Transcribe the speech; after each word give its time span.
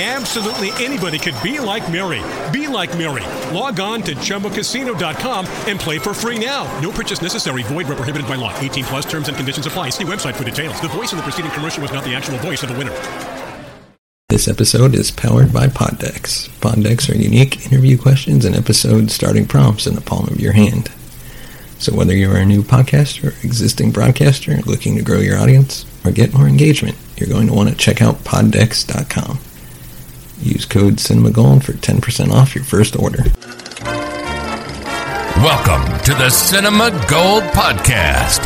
Absolutely 0.00 0.70
anybody 0.82 1.18
could 1.18 1.34
be 1.42 1.60
like 1.60 1.92
Mary. 1.92 2.22
Be 2.50 2.66
like 2.66 2.96
Mary. 2.96 3.26
Log 3.54 3.80
on 3.80 4.00
to 4.04 4.14
ChumbaCasino.com 4.14 5.46
and 5.66 5.78
play 5.78 5.98
for 5.98 6.14
free 6.14 6.38
now. 6.38 6.64
No 6.80 6.90
purchase 6.90 7.20
necessary. 7.20 7.62
Void 7.64 7.86
where 7.86 7.96
prohibited 7.96 8.26
by 8.26 8.36
law. 8.36 8.58
18 8.58 8.84
plus 8.84 9.04
terms 9.04 9.28
and 9.28 9.36
conditions 9.36 9.66
apply. 9.66 9.90
See 9.90 10.04
website 10.04 10.36
for 10.36 10.44
details. 10.44 10.80
The 10.80 10.88
voice 10.88 11.12
in 11.12 11.18
the 11.18 11.22
preceding 11.22 11.50
commercial 11.50 11.82
was 11.82 11.92
not 11.92 12.04
the 12.04 12.14
actual 12.14 12.38
voice 12.38 12.62
of 12.62 12.70
the 12.70 12.78
winner. 12.78 12.96
This 14.30 14.48
episode 14.48 14.94
is 14.94 15.10
powered 15.10 15.52
by 15.52 15.66
Poddex. 15.66 16.48
Poddex 16.60 17.12
are 17.12 17.18
unique 17.18 17.66
interview 17.66 17.98
questions 17.98 18.46
and 18.46 18.56
episode 18.56 19.10
starting 19.10 19.46
prompts 19.46 19.86
in 19.86 19.96
the 19.96 20.00
palm 20.00 20.28
of 20.28 20.40
your 20.40 20.52
hand. 20.52 20.88
So 21.78 21.94
whether 21.94 22.16
you 22.16 22.30
are 22.30 22.38
a 22.38 22.46
new 22.46 22.62
podcaster, 22.62 23.44
existing 23.44 23.90
broadcaster, 23.90 24.56
looking 24.62 24.96
to 24.96 25.02
grow 25.02 25.18
your 25.18 25.36
audience, 25.36 25.84
or 26.06 26.10
get 26.10 26.32
more 26.32 26.48
engagement, 26.48 26.96
you're 27.18 27.28
going 27.28 27.48
to 27.48 27.52
want 27.52 27.68
to 27.68 27.74
check 27.74 28.00
out 28.00 28.24
poddex.com. 28.24 29.40
Use 30.42 30.64
code 30.64 30.94
CinemaGold 30.94 31.62
for 31.62 31.72
10% 31.72 32.32
off 32.32 32.54
your 32.54 32.64
first 32.64 32.96
order. 32.98 33.22
Welcome 35.36 35.98
to 36.04 36.14
the 36.14 36.30
Cinema 36.30 36.90
Gold 37.08 37.42
Podcast 37.52 38.40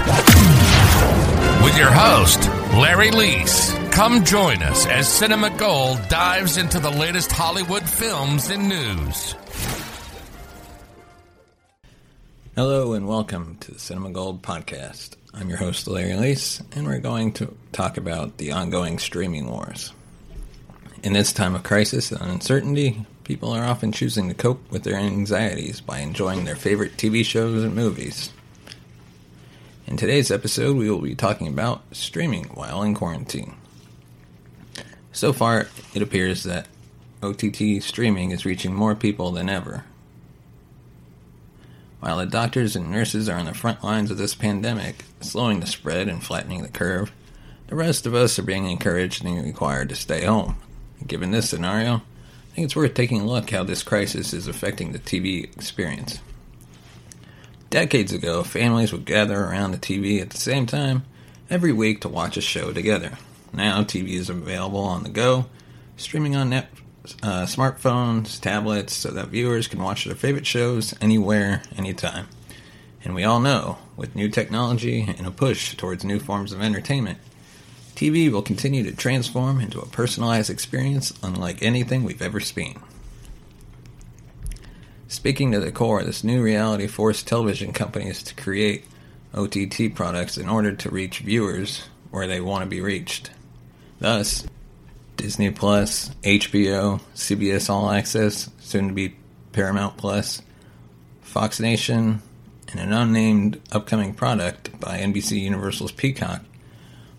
with 1.64 1.78
your 1.78 1.90
host, 1.92 2.48
Larry 2.74 3.10
Leese. 3.10 3.92
Come 3.92 4.24
join 4.24 4.60
us 4.64 4.86
as 4.86 5.08
Cinema 5.08 5.50
Gold 5.50 6.00
dives 6.08 6.56
into 6.56 6.80
the 6.80 6.90
latest 6.90 7.30
Hollywood 7.30 7.88
films 7.88 8.50
and 8.50 8.68
news. 8.68 9.36
Hello 12.56 12.94
and 12.94 13.06
welcome 13.06 13.56
to 13.60 13.70
the 13.72 13.78
Cinema 13.78 14.10
Gold 14.10 14.42
Podcast. 14.42 15.14
I'm 15.32 15.48
your 15.48 15.58
host, 15.58 15.86
Larry 15.86 16.12
Leese, 16.12 16.60
and 16.76 16.86
we're 16.86 16.98
going 16.98 17.32
to 17.34 17.56
talk 17.70 17.96
about 17.96 18.38
the 18.38 18.50
ongoing 18.52 18.98
streaming 18.98 19.48
wars. 19.48 19.92
In 21.04 21.12
this 21.12 21.34
time 21.34 21.54
of 21.54 21.62
crisis 21.62 22.10
and 22.10 22.22
uncertainty, 22.22 23.04
people 23.24 23.52
are 23.52 23.66
often 23.66 23.92
choosing 23.92 24.26
to 24.28 24.34
cope 24.34 24.70
with 24.70 24.84
their 24.84 24.96
anxieties 24.96 25.82
by 25.82 25.98
enjoying 25.98 26.46
their 26.46 26.56
favorite 26.56 26.96
TV 26.96 27.22
shows 27.22 27.62
and 27.62 27.74
movies. 27.74 28.32
In 29.86 29.98
today's 29.98 30.30
episode, 30.30 30.78
we 30.78 30.88
will 30.88 31.02
be 31.02 31.14
talking 31.14 31.46
about 31.46 31.82
streaming 31.92 32.44
while 32.44 32.82
in 32.82 32.94
quarantine. 32.94 33.54
So 35.12 35.34
far, 35.34 35.68
it 35.92 36.00
appears 36.00 36.44
that 36.44 36.68
OTT 37.22 37.82
streaming 37.82 38.30
is 38.30 38.46
reaching 38.46 38.72
more 38.72 38.94
people 38.94 39.30
than 39.30 39.50
ever. 39.50 39.84
While 42.00 42.16
the 42.16 42.24
doctors 42.24 42.76
and 42.76 42.90
nurses 42.90 43.28
are 43.28 43.36
on 43.36 43.44
the 43.44 43.52
front 43.52 43.84
lines 43.84 44.10
of 44.10 44.16
this 44.16 44.34
pandemic, 44.34 45.04
slowing 45.20 45.60
the 45.60 45.66
spread 45.66 46.08
and 46.08 46.24
flattening 46.24 46.62
the 46.62 46.68
curve, 46.68 47.12
the 47.66 47.76
rest 47.76 48.06
of 48.06 48.14
us 48.14 48.38
are 48.38 48.42
being 48.42 48.70
encouraged 48.70 49.22
and 49.22 49.44
required 49.44 49.90
to 49.90 49.96
stay 49.96 50.24
home. 50.24 50.56
Given 51.06 51.30
this 51.30 51.50
scenario, 51.50 51.96
I 51.96 52.54
think 52.54 52.64
it's 52.66 52.76
worth 52.76 52.94
taking 52.94 53.20
a 53.20 53.26
look 53.26 53.50
how 53.50 53.64
this 53.64 53.82
crisis 53.82 54.32
is 54.32 54.48
affecting 54.48 54.92
the 54.92 54.98
TV 54.98 55.44
experience. 55.44 56.20
Decades 57.68 58.12
ago, 58.12 58.42
families 58.44 58.92
would 58.92 59.04
gather 59.04 59.44
around 59.44 59.72
the 59.72 59.78
TV 59.78 60.20
at 60.20 60.30
the 60.30 60.36
same 60.36 60.64
time 60.64 61.04
every 61.50 61.72
week 61.72 62.00
to 62.00 62.08
watch 62.08 62.36
a 62.36 62.40
show 62.40 62.72
together. 62.72 63.18
Now, 63.52 63.82
TV 63.82 64.10
is 64.10 64.30
available 64.30 64.80
on 64.80 65.02
the 65.02 65.08
go, 65.08 65.46
streaming 65.96 66.36
on 66.36 66.50
net, 66.50 66.68
uh, 67.22 67.44
smartphones, 67.44 68.40
tablets, 68.40 68.94
so 68.94 69.10
that 69.10 69.28
viewers 69.28 69.68
can 69.68 69.82
watch 69.82 70.04
their 70.04 70.14
favorite 70.14 70.46
shows 70.46 70.94
anywhere, 71.00 71.62
anytime. 71.76 72.28
And 73.04 73.14
we 73.14 73.24
all 73.24 73.40
know, 73.40 73.78
with 73.96 74.16
new 74.16 74.28
technology 74.28 75.02
and 75.02 75.26
a 75.26 75.30
push 75.30 75.76
towards 75.76 76.04
new 76.04 76.18
forms 76.18 76.52
of 76.52 76.62
entertainment, 76.62 77.18
TV 77.94 78.30
will 78.30 78.42
continue 78.42 78.82
to 78.82 78.96
transform 78.96 79.60
into 79.60 79.80
a 79.80 79.86
personalized 79.86 80.50
experience 80.50 81.12
unlike 81.22 81.62
anything 81.62 82.02
we've 82.02 82.22
ever 82.22 82.40
seen. 82.40 82.80
Speaking 85.06 85.52
to 85.52 85.60
the 85.60 85.70
core, 85.70 86.02
this 86.02 86.24
new 86.24 86.42
reality 86.42 86.88
forced 86.88 87.28
television 87.28 87.72
companies 87.72 88.22
to 88.24 88.34
create 88.34 88.84
OTT 89.32 89.94
products 89.94 90.36
in 90.36 90.48
order 90.48 90.72
to 90.74 90.90
reach 90.90 91.20
viewers 91.20 91.84
where 92.10 92.26
they 92.26 92.40
want 92.40 92.64
to 92.64 92.70
be 92.70 92.80
reached. 92.80 93.30
Thus, 94.00 94.44
Disney 95.16 95.50
Plus, 95.50 96.10
HBO, 96.22 97.00
CBS 97.14 97.70
All 97.70 97.90
Access, 97.90 98.50
soon 98.58 98.88
to 98.88 98.94
be 98.94 99.14
Paramount 99.52 99.96
Plus, 99.96 100.42
Fox 101.22 101.60
Nation, 101.60 102.22
and 102.70 102.80
an 102.80 102.92
unnamed 102.92 103.60
upcoming 103.70 104.14
product 104.14 104.80
by 104.80 104.98
NBC 104.98 105.40
Universal's 105.40 105.92
Peacock 105.92 106.42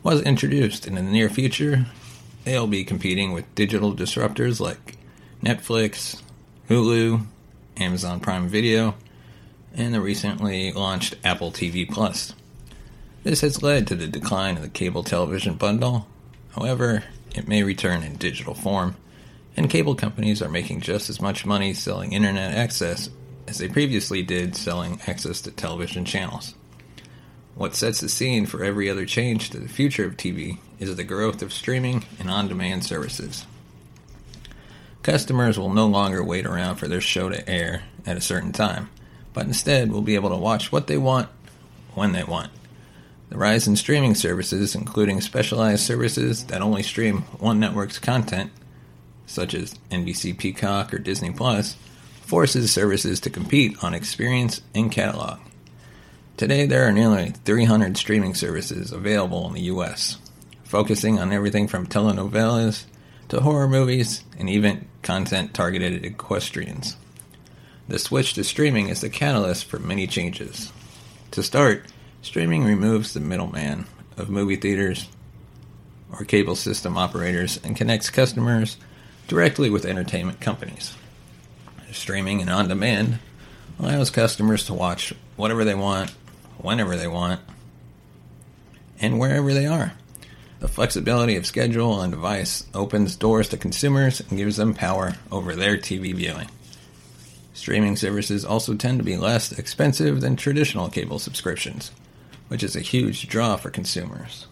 was 0.05 0.21
introduced. 0.21 0.85
And 0.85 0.97
in 0.97 1.05
the 1.05 1.11
near 1.11 1.29
future, 1.29 1.87
they'll 2.43 2.67
be 2.67 2.85
competing 2.85 3.33
with 3.33 3.53
digital 3.55 3.93
disruptors 3.93 4.61
like 4.61 4.97
Netflix, 5.43 6.21
Hulu, 6.69 7.25
Amazon 7.77 8.19
Prime 8.19 8.47
Video, 8.47 8.93
and 9.73 9.93
the 9.93 9.99
recently 9.99 10.71
launched 10.71 11.15
Apple 11.23 11.51
TV 11.51 11.89
Plus. 11.89 12.33
This 13.23 13.41
has 13.41 13.63
led 13.63 13.87
to 13.87 13.95
the 13.95 14.07
decline 14.07 14.55
of 14.55 14.61
the 14.61 14.69
cable 14.69 15.03
television 15.03 15.55
bundle. 15.55 16.07
However, 16.51 17.03
it 17.33 17.47
may 17.47 17.63
return 17.63 18.03
in 18.03 18.15
digital 18.17 18.53
form, 18.53 18.95
and 19.57 19.69
cable 19.71 19.95
companies 19.95 20.39
are 20.41 20.49
making 20.49 20.81
just 20.81 21.09
as 21.09 21.19
much 21.19 21.47
money 21.47 21.73
selling 21.73 22.13
internet 22.13 22.53
access 22.53 23.09
as 23.47 23.57
they 23.57 23.67
previously 23.67 24.21
did 24.21 24.55
selling 24.55 25.01
access 25.07 25.41
to 25.41 25.51
television 25.51 26.05
channels. 26.05 26.53
What 27.55 27.73
sets 27.73 28.01
the 28.01 28.09
scene 28.09 28.45
for 28.45 28.65
every 28.65 28.89
other 28.89 29.05
change 29.05 29.49
to 29.49 29.59
the 29.59 29.69
future 29.69 30.03
of 30.03 30.17
TV 30.17 30.57
is 30.77 30.93
the 30.93 31.05
growth 31.05 31.41
of 31.41 31.53
streaming 31.53 32.03
and 32.19 32.29
on 32.29 32.49
demand 32.49 32.83
services. 32.83 33.45
Customers 35.03 35.57
will 35.57 35.71
no 35.71 35.87
longer 35.87 36.21
wait 36.21 36.45
around 36.45 36.75
for 36.75 36.89
their 36.89 36.99
show 36.99 37.29
to 37.29 37.49
air 37.49 37.83
at 38.05 38.17
a 38.17 38.21
certain 38.21 38.51
time, 38.51 38.89
but 39.31 39.45
instead 39.45 39.89
will 39.89 40.01
be 40.01 40.15
able 40.15 40.31
to 40.31 40.35
watch 40.35 40.69
what 40.69 40.87
they 40.87 40.97
want 40.97 41.29
when 41.93 42.11
they 42.11 42.25
want. 42.25 42.51
The 43.29 43.37
rise 43.37 43.67
in 43.67 43.77
streaming 43.77 44.15
services, 44.15 44.75
including 44.75 45.21
specialized 45.21 45.85
services 45.85 46.43
that 46.47 46.61
only 46.61 46.83
stream 46.83 47.21
one 47.39 47.57
network's 47.57 47.99
content, 47.99 48.51
such 49.27 49.53
as 49.53 49.75
NBC 49.91 50.37
Peacock 50.37 50.93
or 50.93 50.99
Disney 50.99 51.31
Plus, 51.31 51.77
forces 52.19 52.73
services 52.73 53.21
to 53.21 53.29
compete 53.29 53.81
on 53.81 53.93
experience 53.93 54.61
and 54.73 54.91
catalog. 54.91 55.39
Today, 56.37 56.65
there 56.65 56.85
are 56.85 56.91
nearly 56.91 57.29
300 57.45 57.95
streaming 57.95 58.35
services 58.35 58.91
available 58.91 59.47
in 59.47 59.53
the 59.53 59.61
U.S., 59.61 60.17
focusing 60.65 61.17
on 61.17 61.31
everything 61.31 61.69
from 61.69 61.87
telenovelas 61.87 62.83
to 63.29 63.39
horror 63.39 63.69
movies 63.69 64.21
and 64.37 64.49
even 64.49 64.85
content 65.01 65.53
targeted 65.53 65.93
at 65.93 66.03
equestrians. 66.03 66.97
The 67.87 67.99
switch 67.99 68.33
to 68.33 68.43
streaming 68.43 68.89
is 68.89 68.99
the 68.99 69.09
catalyst 69.09 69.63
for 69.63 69.79
many 69.79 70.07
changes. 70.07 70.73
To 71.31 71.41
start, 71.41 71.85
streaming 72.21 72.65
removes 72.65 73.13
the 73.13 73.21
middleman 73.21 73.85
of 74.17 74.29
movie 74.29 74.57
theaters 74.57 75.07
or 76.11 76.25
cable 76.25 76.57
system 76.57 76.97
operators 76.97 77.61
and 77.63 77.77
connects 77.77 78.09
customers 78.09 78.75
directly 79.29 79.69
with 79.69 79.85
entertainment 79.85 80.41
companies. 80.41 80.97
Streaming 81.93 82.41
and 82.41 82.49
on 82.49 82.67
demand 82.67 83.19
allows 83.79 84.09
customers 84.09 84.65
to 84.65 84.73
watch 84.73 85.13
whatever 85.37 85.63
they 85.63 85.75
want, 85.75 86.13
whenever 86.57 86.95
they 86.95 87.07
want, 87.07 87.41
and 88.99 89.19
wherever 89.19 89.53
they 89.53 89.65
are. 89.65 89.93
The 90.59 90.67
flexibility 90.67 91.35
of 91.35 91.45
schedule 91.45 92.01
and 92.01 92.11
device 92.11 92.65
opens 92.73 93.15
doors 93.15 93.49
to 93.49 93.57
consumers 93.57 94.21
and 94.21 94.37
gives 94.37 94.57
them 94.57 94.73
power 94.73 95.15
over 95.31 95.55
their 95.55 95.77
TV 95.77 96.13
viewing. 96.15 96.49
Streaming 97.53 97.95
services 97.95 98.43
also 98.43 98.73
tend 98.73 98.99
to 98.99 99.05
be 99.05 99.17
less 99.17 99.51
expensive 99.51 100.21
than 100.21 100.35
traditional 100.35 100.89
cable 100.89 101.19
subscriptions, 101.19 101.91
which 102.47 102.63
is 102.63 102.75
a 102.75 102.81
huge 102.81 103.27
draw 103.27 103.55
for 103.55 103.69
consumers. 103.69 104.47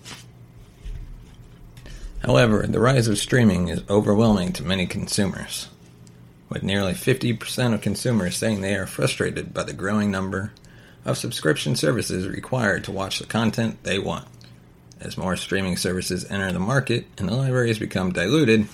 However, 2.19 2.65
the 2.67 2.79
rise 2.79 3.07
of 3.07 3.17
streaming 3.17 3.67
is 3.67 3.83
overwhelming 3.89 4.53
to 4.53 4.63
many 4.63 4.85
consumers, 4.85 5.67
with 6.47 6.63
nearly 6.63 6.93
50% 6.93 7.73
of 7.73 7.81
consumers 7.81 8.37
saying 8.37 8.61
they 8.61 8.75
are 8.75 8.87
frustrated 8.87 9.53
by 9.53 9.63
the 9.63 9.73
growing 9.73 10.09
number 10.09 10.53
of 11.05 11.17
subscription 11.17 11.75
services 11.75 12.27
required 12.27 12.83
to 12.85 12.91
watch 12.91 13.19
the 13.19 13.25
content 13.25 13.83
they 13.83 13.99
want. 13.99 14.27
As 14.99 15.17
more 15.17 15.35
streaming 15.35 15.77
services 15.77 16.25
enter 16.29 16.51
the 16.51 16.59
market 16.59 17.05
and 17.17 17.27
the 17.27 17.35
libraries 17.35 17.79
become 17.79 18.13
diluted, 18.13 18.67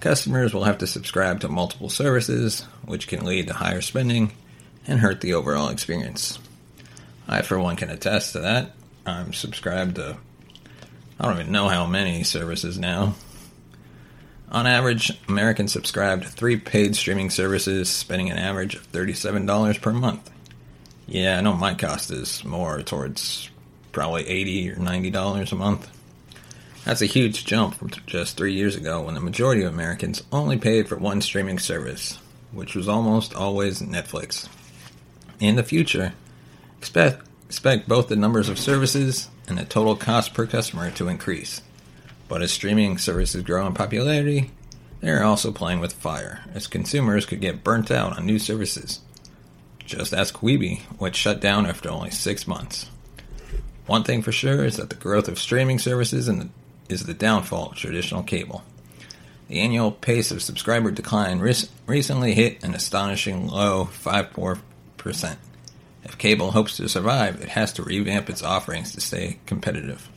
customers 0.00 0.54
will 0.54 0.64
have 0.64 0.78
to 0.78 0.86
subscribe 0.86 1.40
to 1.40 1.48
multiple 1.48 1.90
services, 1.90 2.62
which 2.84 3.08
can 3.08 3.24
lead 3.24 3.48
to 3.48 3.54
higher 3.54 3.82
spending 3.82 4.32
and 4.86 5.00
hurt 5.00 5.20
the 5.20 5.34
overall 5.34 5.68
experience. 5.68 6.38
I, 7.28 7.42
for 7.42 7.58
one, 7.58 7.76
can 7.76 7.90
attest 7.90 8.32
to 8.32 8.40
that. 8.40 8.72
I'm 9.04 9.32
subscribed 9.32 9.96
to 9.96 10.16
I 11.18 11.24
don't 11.24 11.40
even 11.40 11.52
know 11.52 11.68
how 11.68 11.86
many 11.86 12.24
services 12.24 12.78
now. 12.78 13.14
On 14.50 14.66
average, 14.66 15.12
Americans 15.28 15.72
subscribe 15.72 16.22
to 16.22 16.28
three 16.28 16.56
paid 16.56 16.94
streaming 16.94 17.30
services, 17.30 17.88
spending 17.88 18.30
an 18.30 18.36
average 18.36 18.74
of 18.74 18.90
$37 18.92 19.80
per 19.80 19.92
month. 19.92 20.30
Yeah, 21.08 21.38
I 21.38 21.40
know 21.40 21.52
my 21.52 21.74
cost 21.74 22.10
is 22.10 22.44
more 22.44 22.82
towards 22.82 23.48
probably 23.92 24.26
80 24.26 24.72
or 24.72 24.76
$90 24.76 25.52
a 25.52 25.54
month. 25.54 25.88
That's 26.84 27.02
a 27.02 27.06
huge 27.06 27.44
jump 27.44 27.74
from 27.74 27.90
just 28.06 28.36
three 28.36 28.54
years 28.54 28.76
ago 28.76 29.02
when 29.02 29.14
the 29.14 29.20
majority 29.20 29.62
of 29.62 29.72
Americans 29.72 30.22
only 30.32 30.56
paid 30.56 30.88
for 30.88 30.96
one 30.96 31.20
streaming 31.20 31.58
service, 31.58 32.18
which 32.52 32.74
was 32.74 32.88
almost 32.88 33.34
always 33.34 33.80
Netflix. 33.82 34.48
In 35.38 35.56
the 35.56 35.62
future, 35.62 36.12
expect, 36.78 37.26
expect 37.46 37.88
both 37.88 38.08
the 38.08 38.16
numbers 38.16 38.48
of 38.48 38.58
services 38.58 39.28
and 39.46 39.58
the 39.58 39.64
total 39.64 39.94
cost 39.96 40.34
per 40.34 40.46
customer 40.46 40.90
to 40.92 41.08
increase. 41.08 41.62
But 42.28 42.42
as 42.42 42.50
streaming 42.50 42.98
services 42.98 43.42
grow 43.42 43.66
in 43.66 43.74
popularity, 43.74 44.50
they 45.00 45.10
are 45.10 45.22
also 45.22 45.52
playing 45.52 45.78
with 45.78 45.92
fire, 45.92 46.40
as 46.52 46.66
consumers 46.66 47.26
could 47.26 47.40
get 47.40 47.62
burnt 47.62 47.90
out 47.90 48.16
on 48.16 48.26
new 48.26 48.40
services. 48.40 49.00
Just 49.86 50.12
ask 50.12 50.34
Quibi, 50.34 50.80
which 50.98 51.14
shut 51.14 51.40
down 51.40 51.64
after 51.64 51.88
only 51.88 52.10
six 52.10 52.46
months. 52.46 52.90
One 53.86 54.02
thing 54.02 54.20
for 54.20 54.32
sure 54.32 54.64
is 54.64 54.76
that 54.76 54.90
the 54.90 54.96
growth 54.96 55.28
of 55.28 55.38
streaming 55.38 55.78
services 55.78 56.26
the, 56.26 56.48
is 56.88 57.04
the 57.04 57.14
downfall 57.14 57.70
of 57.70 57.76
traditional 57.76 58.24
cable. 58.24 58.64
The 59.48 59.60
annual 59.60 59.92
pace 59.92 60.32
of 60.32 60.42
subscriber 60.42 60.90
decline 60.90 61.38
recently 61.38 62.34
hit 62.34 62.64
an 62.64 62.74
astonishing 62.74 63.46
low 63.46 63.84
5.4%. 63.84 65.36
If 66.02 66.18
cable 66.18 66.50
hopes 66.50 66.76
to 66.78 66.88
survive, 66.88 67.40
it 67.40 67.50
has 67.50 67.72
to 67.74 67.84
revamp 67.84 68.28
its 68.28 68.42
offerings 68.42 68.92
to 68.92 69.00
stay 69.00 69.38
competitive. 69.46 70.08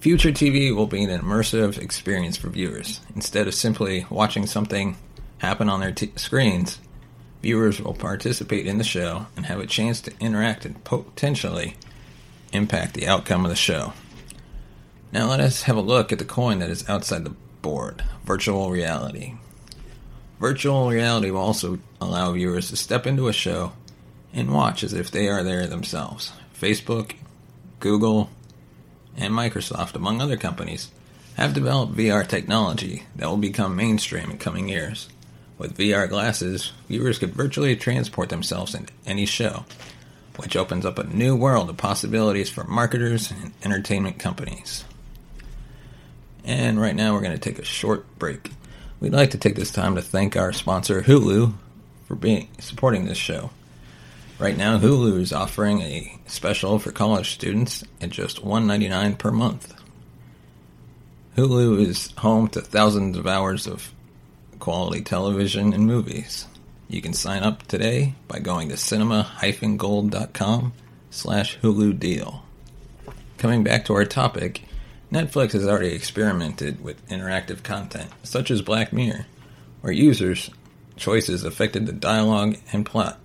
Future 0.00 0.32
TV 0.32 0.74
will 0.74 0.86
be 0.86 1.02
an 1.04 1.18
immersive 1.18 1.78
experience 1.78 2.36
for 2.36 2.50
viewers. 2.50 3.00
Instead 3.14 3.46
of 3.46 3.54
simply 3.54 4.04
watching 4.10 4.46
something 4.46 4.96
happen 5.38 5.70
on 5.70 5.80
their 5.80 5.92
t- 5.92 6.12
screens, 6.16 6.78
viewers 7.42 7.80
will 7.80 7.94
participate 7.94 8.66
in 8.66 8.78
the 8.78 8.84
show 8.84 9.26
and 9.36 9.46
have 9.46 9.58
a 9.58 9.66
chance 9.66 10.00
to 10.00 10.12
interact 10.20 10.64
and 10.64 10.82
potentially 10.84 11.76
impact 12.52 12.94
the 12.94 13.06
outcome 13.06 13.44
of 13.44 13.50
the 13.50 13.56
show. 13.56 13.92
Now 15.12 15.28
let 15.28 15.40
us 15.40 15.62
have 15.62 15.76
a 15.76 15.82
look 15.82 16.12
at 16.12 16.18
the 16.18 16.24
coin 16.24 16.60
that 16.60 16.70
is 16.70 16.88
outside 16.88 17.24
the 17.24 17.34
board 17.60 18.02
virtual 18.24 18.70
reality. 18.70 19.34
Virtual 20.40 20.88
reality 20.90 21.30
will 21.30 21.40
also 21.40 21.78
allow 22.00 22.32
viewers 22.32 22.70
to 22.70 22.76
step 22.76 23.06
into 23.06 23.28
a 23.28 23.32
show 23.32 23.72
and 24.32 24.52
watch 24.52 24.82
as 24.82 24.92
if 24.92 25.10
they 25.10 25.28
are 25.28 25.42
there 25.42 25.66
themselves. 25.66 26.32
Facebook, 26.58 27.14
Google, 27.80 28.30
and 29.16 29.34
Microsoft, 29.34 29.94
among 29.94 30.20
other 30.20 30.36
companies, 30.36 30.90
have 31.36 31.54
developed 31.54 31.94
VR 31.94 32.26
technology 32.26 33.04
that 33.16 33.28
will 33.28 33.36
become 33.36 33.76
mainstream 33.76 34.30
in 34.30 34.38
coming 34.38 34.68
years. 34.68 35.08
With 35.62 35.78
VR 35.78 36.08
glasses, 36.08 36.72
viewers 36.88 37.20
could 37.20 37.34
virtually 37.34 37.76
transport 37.76 38.30
themselves 38.30 38.74
into 38.74 38.92
any 39.06 39.26
show, 39.26 39.64
which 40.36 40.56
opens 40.56 40.84
up 40.84 40.98
a 40.98 41.04
new 41.04 41.36
world 41.36 41.70
of 41.70 41.76
possibilities 41.76 42.50
for 42.50 42.64
marketers 42.64 43.30
and 43.30 43.52
entertainment 43.62 44.18
companies. 44.18 44.84
And 46.42 46.80
right 46.80 46.96
now, 46.96 47.12
we're 47.12 47.20
going 47.20 47.38
to 47.38 47.38
take 47.38 47.60
a 47.60 47.64
short 47.64 48.18
break. 48.18 48.50
We'd 48.98 49.12
like 49.12 49.30
to 49.30 49.38
take 49.38 49.54
this 49.54 49.70
time 49.70 49.94
to 49.94 50.02
thank 50.02 50.36
our 50.36 50.52
sponsor, 50.52 51.02
Hulu, 51.02 51.54
for 52.08 52.16
being 52.16 52.48
supporting 52.58 53.04
this 53.04 53.16
show. 53.16 53.50
Right 54.40 54.56
now, 54.56 54.80
Hulu 54.80 55.20
is 55.20 55.32
offering 55.32 55.80
a 55.82 56.18
special 56.26 56.80
for 56.80 56.90
college 56.90 57.30
students 57.30 57.84
at 58.00 58.10
just 58.10 58.42
$1.99 58.42 59.16
per 59.16 59.30
month. 59.30 59.80
Hulu 61.36 61.86
is 61.86 62.10
home 62.18 62.48
to 62.48 62.60
thousands 62.60 63.16
of 63.16 63.28
hours 63.28 63.68
of 63.68 63.92
quality 64.62 65.02
television 65.02 65.72
and 65.72 65.84
movies. 65.84 66.46
You 66.88 67.02
can 67.02 67.14
sign 67.14 67.42
up 67.42 67.66
today 67.66 68.14
by 68.28 68.38
going 68.38 68.68
to 68.68 68.76
cinema-gold.com 68.76 70.72
slash 71.10 71.58
Hulu 71.58 71.98
deal. 71.98 72.44
Coming 73.38 73.64
back 73.64 73.84
to 73.86 73.94
our 73.94 74.04
topic, 74.04 74.62
Netflix 75.10 75.50
has 75.54 75.66
already 75.66 75.92
experimented 75.96 76.80
with 76.80 77.04
interactive 77.08 77.64
content, 77.64 78.08
such 78.22 78.52
as 78.52 78.62
Black 78.62 78.92
Mirror, 78.92 79.26
where 79.80 79.92
users' 79.92 80.48
choices 80.94 81.42
affected 81.42 81.86
the 81.86 81.92
dialogue 81.92 82.56
and 82.72 82.86
plot. 82.86 83.18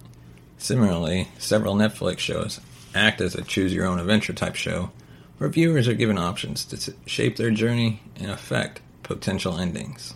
Similarly, 0.57 1.27
several 1.37 1.75
Netflix 1.75 2.17
shows 2.17 2.59
act 2.95 3.21
as 3.21 3.35
a 3.35 3.43
choose 3.43 3.75
your 3.75 3.85
own 3.85 3.99
adventure 3.99 4.33
type 4.33 4.55
show 4.55 4.89
where 5.37 5.51
viewers 5.51 5.87
are 5.87 5.93
given 5.93 6.17
options 6.17 6.65
to 6.65 6.95
shape 7.05 7.35
their 7.35 7.51
journey 7.51 8.01
and 8.15 8.31
affect 8.31 8.81
potential 9.03 9.59
endings. 9.59 10.15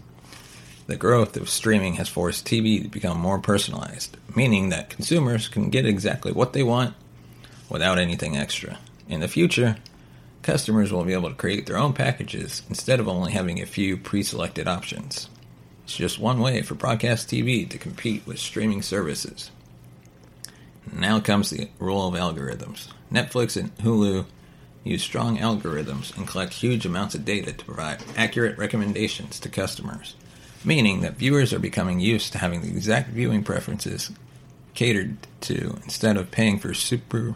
The 0.88 0.96
growth 0.96 1.38
of 1.38 1.50
streaming 1.50 1.94
has 1.96 2.10
forced 2.10 2.46
TV 2.46 2.82
to 2.82 2.90
become 2.90 3.20
more 3.20 3.40
personalized, 3.40 4.18
meaning 4.36 4.70
that 4.70 4.90
consumers 4.90 5.48
can 5.48 5.70
get 5.70 5.86
exactly 5.86 6.32
what 6.32 6.54
they 6.54 6.64
want 6.64 6.96
without 7.70 8.00
anything 8.00 8.36
extra. 8.36 8.78
In 9.08 9.20
the 9.20 9.28
future, 9.28 9.78
customers 10.42 10.92
will 10.92 11.04
be 11.04 11.14
able 11.14 11.30
to 11.30 11.36
create 11.36 11.66
their 11.66 11.78
own 11.78 11.94
packages 11.94 12.64
instead 12.68 13.00
of 13.00 13.08
only 13.08 13.32
having 13.32 13.62
a 13.62 13.66
few 13.66 13.96
pre 13.96 14.24
selected 14.24 14.68
options. 14.68 15.30
It's 15.84 15.96
just 15.96 16.20
one 16.20 16.40
way 16.40 16.62
for 16.62 16.76
broadcast 16.76 17.28
TV 17.28 17.70
to 17.70 17.78
compete 17.78 18.26
with 18.26 18.40
streaming 18.40 18.82
services. 18.82 19.52
Now 20.92 21.20
comes 21.20 21.50
the 21.50 21.70
role 21.80 22.08
of 22.08 22.20
algorithms. 22.20 22.88
Netflix 23.12 23.56
and 23.56 23.76
Hulu 23.78 24.26
use 24.84 25.04
strong 25.04 25.38
algorithms 25.38 26.16
and 26.18 26.28
collect 26.28 26.54
huge 26.54 26.86
amounts 26.86 27.14
of 27.16 27.26
data 27.26 27.54
to 27.54 27.66
provide 27.66 28.04
accurate 28.18 28.58
recommendations 28.58 29.40
to 29.40 29.50
customers, 29.50 30.16
meaning 30.64 31.02
that 31.02 31.14
viewers 31.14 31.54
are 31.54 31.60
becoming 31.60 32.00
used 32.00 32.32
to 32.32 32.38
having 32.38 32.62
the 32.62 32.70
exact 32.70 33.10
viewing 33.10 33.44
preferences 33.44 34.12
catered 34.74 35.18
to 35.42 35.80
instead 35.84 36.18
of 36.18 36.32
paying 36.32 36.60
for 36.60 36.74
super 36.74 37.36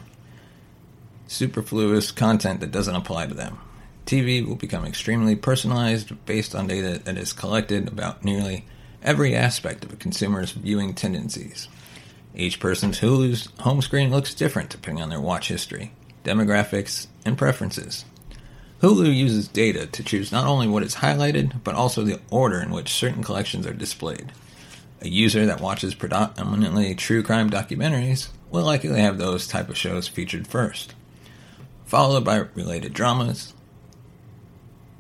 superfluous 1.28 2.12
content 2.12 2.60
that 2.60 2.72
doesn't 2.72 2.96
apply 2.96 3.26
to 3.26 3.34
them. 3.34 3.58
TV 4.06 4.46
will 4.46 4.56
become 4.56 4.86
extremely 4.86 5.36
personalized 5.36 6.26
based 6.26 6.54
on 6.54 6.68
data 6.68 7.00
that 7.04 7.18
is 7.18 7.34
collected 7.34 7.88
about 7.88 8.24
nearly 8.24 8.66
every 9.02 9.36
aspect 9.36 9.84
of 9.84 9.92
a 9.92 9.96
consumer's 9.96 10.52
viewing 10.52 10.94
tendencies. 10.94 11.68
Each 12.36 12.60
person's 12.60 13.00
Hulu's 13.00 13.50
home 13.62 13.82
screen 13.82 14.12
looks 14.12 14.34
different 14.34 14.70
depending 14.70 15.02
on 15.02 15.10
their 15.10 15.22
watch 15.22 15.48
history, 15.48 15.92
demographics, 16.24 17.08
and 17.26 17.38
preferences. 17.38 18.06
Hulu 18.82 19.16
uses 19.16 19.48
data 19.48 19.86
to 19.88 20.04
choose 20.04 20.32
not 20.32 20.46
only 20.46 20.68
what 20.68 20.84
is 20.84 20.96
highlighted, 20.96 21.64
but 21.64 21.76
also 21.76 22.04
the 22.04 22.20
order 22.30 22.60
in 22.60 22.72
which 22.72 22.94
certain 22.94 23.24
collections 23.24 23.66
are 23.66 23.74
displayed. 23.74 24.32
A 25.02 25.08
user 25.08 25.46
that 25.46 25.62
watches 25.62 25.96
predominantly 25.96 26.94
true 26.96 27.24
crime 27.24 27.50
documentaries 27.50 28.30
will 28.52 28.64
likely 28.64 29.00
have 29.00 29.18
those 29.18 29.48
type 29.48 29.70
of 29.70 29.78
shows 29.78 30.08
featured 30.08 30.48
first, 30.48 30.94
followed 31.86 32.26
by 32.26 32.38
related 32.54 32.94
dramas, 32.94 33.54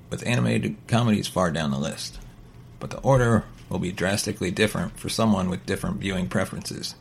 with 0.09 0.25
animated 0.25 0.75
comedies 0.87 1.27
far 1.27 1.51
down 1.51 1.71
the 1.71 1.77
list. 1.77 2.19
But 2.79 2.91
the 2.91 2.99
order 2.99 3.43
will 3.69 3.79
be 3.79 3.91
drastically 3.91 4.51
different 4.51 4.97
for 4.97 5.09
someone 5.09 5.49
with 5.49 5.65
different 5.65 5.97
viewing 5.97 6.27
preferences. 6.27 6.95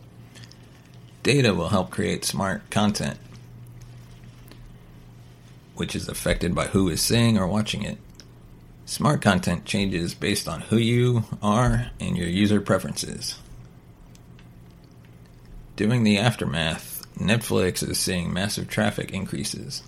Data 1.23 1.55
will 1.55 1.69
help 1.69 1.91
create 1.91 2.25
smart 2.25 2.69
content, 2.71 3.19
which 5.77 5.95
is 5.95 6.09
affected 6.09 6.55
by 6.55 6.67
who 6.67 6.89
is 6.89 7.01
seeing 7.01 7.39
or 7.39 7.47
watching 7.47 7.83
it. 7.83 7.99
Smart 8.87 9.23
content 9.23 9.65
changes 9.65 10.15
based 10.15 10.47
on 10.47 10.61
who 10.63 10.77
you 10.77 11.25
are 11.43 11.91
and 11.99 12.17
your 12.17 12.29
user 12.29 12.61
preferences. 12.61 13.39
During 15.77 16.05
the 16.05 16.19
aftermath, 16.19 17.07
Netflix 17.19 17.89
is 17.89 17.99
seeing 17.99 18.33
massive 18.33 18.69
traffic 18.69 19.13
increases. 19.13 19.83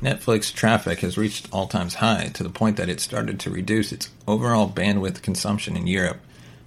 Netflix 0.00 0.52
traffic 0.52 1.00
has 1.00 1.18
reached 1.18 1.48
all 1.52 1.66
times 1.66 1.94
high 1.94 2.30
to 2.34 2.42
the 2.42 2.50
point 2.50 2.76
that 2.76 2.88
it 2.88 3.00
started 3.00 3.40
to 3.40 3.50
reduce 3.50 3.92
its 3.92 4.10
overall 4.28 4.70
bandwidth 4.70 5.22
consumption 5.22 5.76
in 5.76 5.86
Europe 5.86 6.20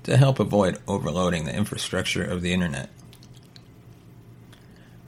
to 0.04 0.18
help 0.18 0.40
avoid 0.40 0.78
overloading 0.88 1.46
the 1.46 1.56
infrastructure 1.56 2.24
of 2.24 2.42
the 2.42 2.54
internet. 2.54 2.90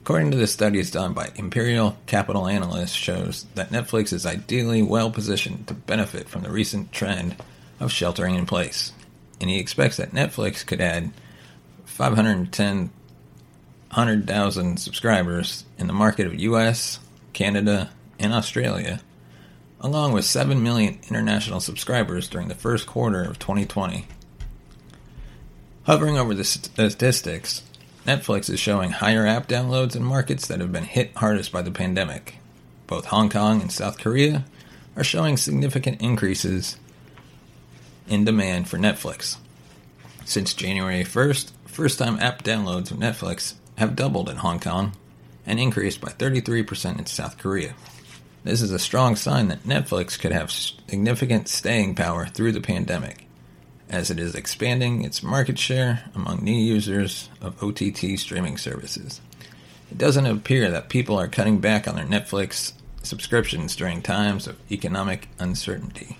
According 0.02 0.32
to 0.32 0.36
the 0.36 0.48
studies 0.48 0.90
done 0.90 1.12
by 1.12 1.30
Imperial 1.36 1.96
Capital 2.06 2.48
Analysts 2.48 2.90
shows 2.90 3.46
that 3.54 3.70
Netflix 3.70 4.12
is 4.12 4.26
ideally 4.26 4.82
well 4.82 5.12
positioned 5.12 5.68
to 5.68 5.74
benefit 5.74 6.28
from 6.28 6.42
the 6.42 6.50
recent 6.50 6.90
trend 6.90 7.36
of 7.78 7.92
sheltering 7.92 8.34
in 8.34 8.44
place. 8.44 8.90
And 9.40 9.48
he 9.48 9.60
expects 9.60 9.98
that 9.98 10.10
Netflix 10.10 10.66
could 10.66 10.80
add 10.80 11.12
510 11.84 12.90
100,000 13.90 14.78
subscribers 14.78 15.66
in 15.78 15.86
the 15.86 15.92
market 15.92 16.26
of 16.26 16.34
US, 16.34 16.98
Canada, 17.32 17.90
and 18.18 18.32
Australia, 18.32 19.02
along 19.80 20.12
with 20.12 20.24
7 20.24 20.60
million 20.60 20.98
international 21.08 21.60
subscribers 21.60 22.28
during 22.28 22.48
the 22.48 22.56
first 22.56 22.88
quarter 22.88 23.22
of 23.22 23.38
2020. 23.38 24.08
Hovering 25.84 26.18
over 26.18 26.34
the 26.34 26.40
uh, 26.78 26.88
statistics, 26.88 27.62
Netflix 28.06 28.50
is 28.50 28.58
showing 28.58 28.90
higher 28.90 29.26
app 29.26 29.46
downloads 29.46 29.94
in 29.94 30.02
markets 30.02 30.48
that 30.48 30.58
have 30.58 30.72
been 30.72 30.84
hit 30.84 31.16
hardest 31.16 31.52
by 31.52 31.62
the 31.62 31.70
pandemic. 31.70 32.36
Both 32.88 33.06
Hong 33.06 33.30
Kong 33.30 33.60
and 33.60 33.70
South 33.70 33.98
Korea 33.98 34.44
are 34.96 35.04
showing 35.04 35.36
significant 35.36 36.02
increases 36.02 36.78
in 38.08 38.24
demand 38.24 38.68
for 38.68 38.76
Netflix. 38.76 39.36
Since 40.24 40.54
January 40.54 41.04
1st, 41.04 41.52
first 41.66 41.98
time 41.98 42.18
app 42.18 42.42
downloads 42.42 42.90
of 42.90 42.96
Netflix 42.96 43.54
have 43.78 43.94
doubled 43.94 44.28
in 44.28 44.38
Hong 44.38 44.58
Kong 44.58 44.92
and 45.46 45.60
increased 45.60 46.00
by 46.00 46.10
33% 46.10 46.98
in 46.98 47.06
South 47.06 47.38
Korea. 47.38 47.74
This 48.42 48.62
is 48.62 48.72
a 48.72 48.78
strong 48.80 49.14
sign 49.14 49.46
that 49.48 49.62
Netflix 49.62 50.18
could 50.18 50.32
have 50.32 50.50
significant 50.50 51.46
staying 51.46 51.94
power 51.94 52.26
through 52.26 52.50
the 52.50 52.60
pandemic 52.60 53.28
as 53.92 54.10
it 54.10 54.18
is 54.18 54.34
expanding 54.34 55.04
its 55.04 55.22
market 55.22 55.58
share 55.58 56.02
among 56.14 56.42
new 56.42 56.50
users 56.50 57.28
of 57.42 57.62
OTT 57.62 58.18
streaming 58.18 58.56
services. 58.56 59.20
It 59.90 59.98
doesn't 59.98 60.24
appear 60.24 60.70
that 60.70 60.88
people 60.88 61.20
are 61.20 61.28
cutting 61.28 61.58
back 61.58 61.86
on 61.86 61.96
their 61.96 62.06
Netflix 62.06 62.72
subscriptions 63.02 63.76
during 63.76 64.00
times 64.00 64.46
of 64.46 64.58
economic 64.72 65.28
uncertainty. 65.38 66.16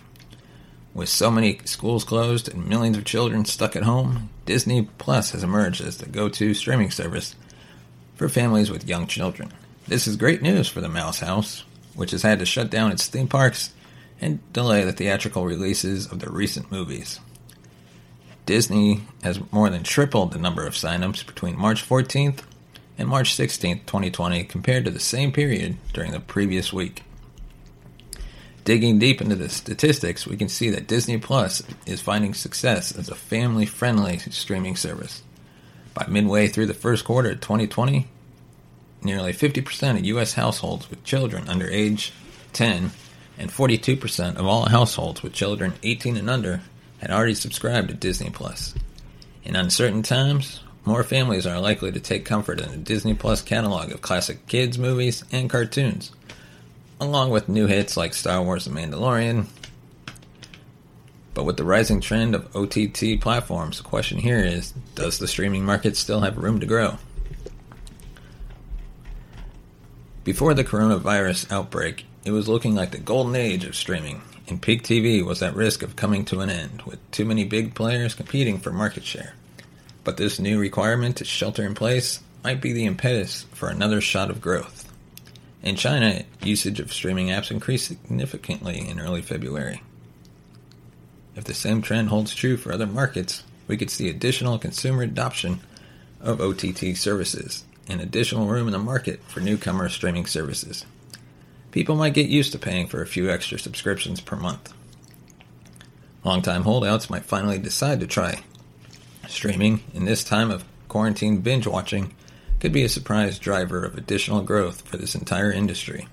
With 0.92 1.08
so 1.08 1.30
many 1.30 1.58
schools 1.64 2.04
closed 2.04 2.52
and 2.52 2.68
millions 2.68 2.98
of 2.98 3.06
children 3.06 3.46
stuck 3.46 3.74
at 3.74 3.84
home, 3.84 4.28
Disney 4.44 4.88
Plus 4.98 5.30
has 5.30 5.42
emerged 5.42 5.80
as 5.80 5.96
the 5.96 6.06
go 6.06 6.28
to 6.28 6.52
streaming 6.52 6.90
service 6.90 7.34
for 8.14 8.28
families 8.28 8.70
with 8.70 8.86
young 8.86 9.06
children. 9.06 9.50
This 9.88 10.06
is 10.06 10.16
great 10.16 10.42
news 10.42 10.68
for 10.68 10.82
the 10.82 10.90
Mouse 10.90 11.20
House, 11.20 11.64
which 11.94 12.10
has 12.10 12.22
had 12.22 12.38
to 12.40 12.46
shut 12.46 12.68
down 12.68 12.92
its 12.92 13.06
theme 13.06 13.28
parks 13.28 13.72
and 14.20 14.40
delay 14.52 14.84
the 14.84 14.92
theatrical 14.92 15.46
releases 15.46 16.06
of 16.06 16.20
their 16.20 16.30
recent 16.30 16.70
movies. 16.70 17.18
Disney 18.46 19.02
has 19.22 19.40
more 19.52 19.70
than 19.70 19.82
tripled 19.84 20.32
the 20.32 20.38
number 20.38 20.66
of 20.66 20.74
signups 20.74 21.24
between 21.24 21.58
March 21.58 21.86
14th 21.88 22.40
and 22.98 23.08
March 23.08 23.36
16th, 23.36 23.86
2020, 23.86 24.44
compared 24.44 24.84
to 24.84 24.90
the 24.90 25.00
same 25.00 25.32
period 25.32 25.76
during 25.92 26.12
the 26.12 26.20
previous 26.20 26.72
week. 26.72 27.02
Digging 28.64 28.98
deep 28.98 29.20
into 29.20 29.34
the 29.34 29.48
statistics, 29.48 30.26
we 30.26 30.36
can 30.36 30.48
see 30.48 30.70
that 30.70 30.86
Disney 30.86 31.18
Plus 31.18 31.62
is 31.86 32.00
finding 32.00 32.32
success 32.34 32.96
as 32.96 33.08
a 33.08 33.14
family 33.14 33.66
friendly 33.66 34.18
streaming 34.18 34.76
service. 34.76 35.22
By 35.94 36.06
midway 36.08 36.48
through 36.48 36.66
the 36.66 36.74
first 36.74 37.04
quarter 37.04 37.30
of 37.30 37.40
2020, 37.40 38.06
nearly 39.02 39.32
50% 39.32 39.98
of 39.98 40.04
U.S. 40.06 40.34
households 40.34 40.88
with 40.90 41.04
children 41.04 41.48
under 41.48 41.68
age 41.68 42.12
10 42.52 42.92
and 43.38 43.50
42% 43.50 44.36
of 44.36 44.46
all 44.46 44.68
households 44.68 45.22
with 45.22 45.32
children 45.32 45.74
18 45.82 46.16
and 46.16 46.30
under 46.30 46.62
had 47.02 47.10
already 47.10 47.34
subscribed 47.34 47.88
to 47.88 47.94
Disney 47.94 48.30
Plus. 48.30 48.74
In 49.42 49.56
uncertain 49.56 50.04
times, 50.04 50.60
more 50.84 51.02
families 51.02 51.48
are 51.48 51.60
likely 51.60 51.90
to 51.90 51.98
take 51.98 52.24
comfort 52.24 52.60
in 52.60 52.70
the 52.70 52.76
Disney 52.76 53.12
Plus 53.12 53.42
catalog 53.42 53.90
of 53.90 54.00
classic 54.00 54.46
kids 54.46 54.78
movies 54.78 55.24
and 55.32 55.50
cartoons, 55.50 56.12
along 57.00 57.30
with 57.30 57.48
new 57.48 57.66
hits 57.66 57.96
like 57.96 58.14
Star 58.14 58.40
Wars 58.40 58.68
and 58.68 58.76
Mandalorian. 58.76 59.46
But 61.34 61.42
with 61.42 61.56
the 61.56 61.64
rising 61.64 62.00
trend 62.00 62.36
of 62.36 62.54
OTT 62.54 63.20
platforms, 63.20 63.78
the 63.78 63.84
question 63.84 64.18
here 64.18 64.38
is 64.38 64.72
does 64.94 65.18
the 65.18 65.26
streaming 65.26 65.64
market 65.64 65.96
still 65.96 66.20
have 66.20 66.38
room 66.38 66.60
to 66.60 66.66
grow? 66.66 66.98
Before 70.24 70.54
the 70.54 70.62
coronavirus 70.62 71.50
outbreak, 71.50 72.06
it 72.24 72.30
was 72.30 72.46
looking 72.46 72.76
like 72.76 72.92
the 72.92 72.98
golden 72.98 73.34
age 73.34 73.64
of 73.64 73.74
streaming, 73.74 74.22
and 74.46 74.62
peak 74.62 74.84
TV 74.84 75.20
was 75.24 75.42
at 75.42 75.56
risk 75.56 75.82
of 75.82 75.96
coming 75.96 76.24
to 76.26 76.38
an 76.38 76.48
end, 76.48 76.82
with 76.82 77.10
too 77.10 77.24
many 77.24 77.44
big 77.44 77.74
players 77.74 78.14
competing 78.14 78.58
for 78.58 78.70
market 78.70 79.02
share. 79.02 79.34
But 80.04 80.18
this 80.18 80.38
new 80.38 80.60
requirement 80.60 81.16
to 81.16 81.24
shelter 81.24 81.66
in 81.66 81.74
place 81.74 82.20
might 82.44 82.60
be 82.60 82.72
the 82.72 82.86
impetus 82.86 83.46
for 83.52 83.68
another 83.68 84.00
shot 84.00 84.30
of 84.30 84.40
growth. 84.40 84.88
In 85.60 85.74
China, 85.74 86.22
usage 86.40 86.78
of 86.78 86.92
streaming 86.92 87.26
apps 87.26 87.50
increased 87.50 87.88
significantly 87.88 88.88
in 88.88 89.00
early 89.00 89.22
February. 89.22 89.82
If 91.34 91.42
the 91.42 91.54
same 91.54 91.82
trend 91.82 92.10
holds 92.10 92.32
true 92.32 92.56
for 92.56 92.72
other 92.72 92.86
markets, 92.86 93.42
we 93.66 93.76
could 93.76 93.90
see 93.90 94.08
additional 94.08 94.60
consumer 94.60 95.02
adoption 95.02 95.58
of 96.20 96.40
OTT 96.40 96.96
services 96.96 97.64
and 97.88 98.00
additional 98.00 98.46
room 98.46 98.68
in 98.68 98.72
the 98.72 98.78
market 98.78 99.22
for 99.24 99.40
newcomer 99.40 99.88
streaming 99.88 100.26
services 100.26 100.84
people 101.72 101.96
might 101.96 102.14
get 102.14 102.28
used 102.28 102.52
to 102.52 102.58
paying 102.58 102.86
for 102.86 103.02
a 103.02 103.06
few 103.06 103.28
extra 103.28 103.58
subscriptions 103.58 104.20
per 104.20 104.36
month. 104.36 104.72
Longtime 106.22 106.62
holdouts 106.62 107.10
might 107.10 107.24
finally 107.24 107.58
decide 107.58 107.98
to 107.98 108.06
try. 108.06 108.44
Streaming 109.26 109.82
in 109.92 110.04
this 110.04 110.22
time 110.22 110.52
of 110.52 110.64
quarantine 110.86 111.38
binge 111.38 111.66
watching 111.66 112.14
could 112.60 112.72
be 112.72 112.84
a 112.84 112.88
surprise 112.88 113.40
driver 113.40 113.84
of 113.84 113.98
additional 113.98 114.42
growth 114.42 114.82
for 114.82 114.96
this 114.96 115.16
entire 115.16 115.50
industry. 115.50 116.06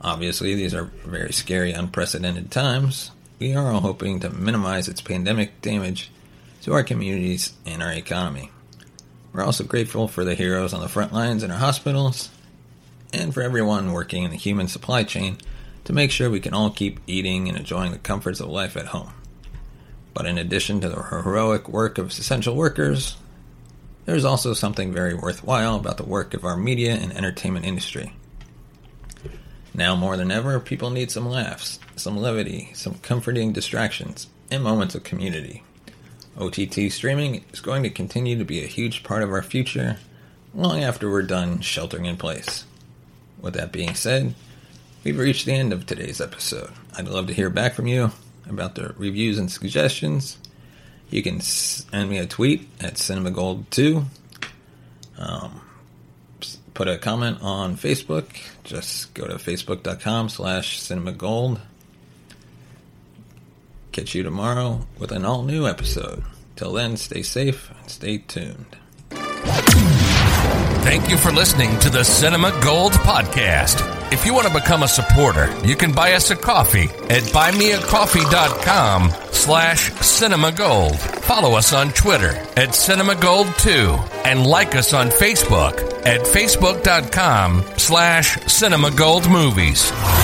Obviously, 0.00 0.54
these 0.54 0.74
are 0.74 0.84
very 1.04 1.32
scary, 1.32 1.72
unprecedented 1.72 2.50
times. 2.50 3.12
We 3.38 3.54
are 3.54 3.70
all 3.70 3.80
hoping 3.80 4.20
to 4.20 4.30
minimize 4.30 4.88
its 4.88 5.00
pandemic 5.00 5.60
damage 5.60 6.10
to 6.62 6.72
our 6.72 6.82
communities 6.82 7.52
and 7.64 7.82
our 7.82 7.92
economy. 7.92 8.50
We're 9.34 9.42
also 9.42 9.64
grateful 9.64 10.06
for 10.06 10.22
the 10.22 10.36
heroes 10.36 10.72
on 10.72 10.80
the 10.80 10.88
front 10.88 11.12
lines 11.12 11.42
in 11.42 11.50
our 11.50 11.58
hospitals 11.58 12.30
and 13.12 13.34
for 13.34 13.42
everyone 13.42 13.92
working 13.92 14.22
in 14.22 14.30
the 14.30 14.36
human 14.36 14.68
supply 14.68 15.02
chain 15.02 15.38
to 15.86 15.92
make 15.92 16.12
sure 16.12 16.30
we 16.30 16.38
can 16.38 16.54
all 16.54 16.70
keep 16.70 17.00
eating 17.08 17.48
and 17.48 17.58
enjoying 17.58 17.90
the 17.90 17.98
comforts 17.98 18.38
of 18.38 18.48
life 18.48 18.76
at 18.76 18.86
home. 18.86 19.12
But 20.14 20.26
in 20.26 20.38
addition 20.38 20.80
to 20.80 20.88
the 20.88 21.02
heroic 21.02 21.68
work 21.68 21.98
of 21.98 22.10
essential 22.10 22.54
workers, 22.54 23.16
there's 24.04 24.24
also 24.24 24.54
something 24.54 24.92
very 24.92 25.14
worthwhile 25.14 25.74
about 25.74 25.96
the 25.96 26.04
work 26.04 26.32
of 26.34 26.44
our 26.44 26.56
media 26.56 26.94
and 26.94 27.12
entertainment 27.12 27.66
industry. 27.66 28.12
Now 29.74 29.96
more 29.96 30.16
than 30.16 30.30
ever, 30.30 30.60
people 30.60 30.90
need 30.90 31.10
some 31.10 31.28
laughs, 31.28 31.80
some 31.96 32.16
levity, 32.16 32.70
some 32.74 32.94
comforting 32.98 33.52
distractions, 33.52 34.28
and 34.52 34.62
moments 34.62 34.94
of 34.94 35.02
community. 35.02 35.64
OTT 36.38 36.90
streaming 36.90 37.44
is 37.52 37.60
going 37.60 37.82
to 37.82 37.90
continue 37.90 38.36
to 38.38 38.44
be 38.44 38.62
a 38.62 38.68
huge 38.68 39.02
part 39.02 39.22
of 39.22 39.30
our 39.30 39.42
future 39.42 39.98
long 40.54 40.82
after 40.82 41.10
we're 41.10 41.22
done 41.22 41.60
sheltering 41.60 42.06
in 42.06 42.16
place. 42.16 42.64
With 43.40 43.54
that 43.54 43.72
being 43.72 43.94
said, 43.94 44.34
we've 45.02 45.18
reached 45.18 45.46
the 45.46 45.52
end 45.52 45.72
of 45.72 45.86
today's 45.86 46.20
episode. 46.20 46.70
I'd 46.96 47.08
love 47.08 47.26
to 47.28 47.34
hear 47.34 47.50
back 47.50 47.74
from 47.74 47.86
you 47.86 48.10
about 48.48 48.74
the 48.74 48.94
reviews 48.96 49.38
and 49.38 49.50
suggestions. 49.50 50.38
You 51.10 51.22
can 51.22 51.40
send 51.40 52.10
me 52.10 52.18
a 52.18 52.26
tweet 52.26 52.68
at 52.80 52.94
cinemagold2. 52.94 54.04
Um, 55.18 55.60
put 56.74 56.88
a 56.88 56.98
comment 56.98 57.38
on 57.40 57.76
Facebook, 57.76 58.26
just 58.64 59.14
go 59.14 59.26
to 59.26 59.34
facebook.com 59.34 60.28
slash 60.28 60.80
cinemagold. 60.80 61.60
Catch 63.94 64.16
you 64.16 64.24
tomorrow 64.24 64.80
with 64.98 65.12
an 65.12 65.24
all 65.24 65.44
new 65.44 65.68
episode. 65.68 66.24
Till 66.56 66.72
then, 66.72 66.96
stay 66.96 67.22
safe 67.22 67.70
and 67.78 67.88
stay 67.88 68.18
tuned. 68.18 68.76
Thank 70.82 71.08
you 71.08 71.16
for 71.16 71.30
listening 71.30 71.78
to 71.78 71.90
the 71.90 72.02
Cinema 72.02 72.50
Gold 72.60 72.94
Podcast. 72.94 74.12
If 74.12 74.26
you 74.26 74.34
want 74.34 74.48
to 74.48 74.52
become 74.52 74.82
a 74.82 74.88
supporter, 74.88 75.48
you 75.64 75.76
can 75.76 75.92
buy 75.92 76.14
us 76.14 76.32
a 76.32 76.34
coffee 76.34 76.88
at 77.08 77.22
buymeacoffee.com 77.30 79.10
slash 79.30 79.92
cinemagold. 79.92 80.96
Follow 80.96 81.56
us 81.56 81.72
on 81.72 81.90
Twitter 81.90 82.30
at 82.56 82.70
cinemagold2 82.70 84.24
and 84.24 84.44
like 84.44 84.74
us 84.74 84.92
on 84.92 85.10
Facebook 85.10 85.78
at 86.04 86.22
facebook.com 86.22 87.62
slash 87.78 88.38
cinemagoldmovies. 88.38 90.23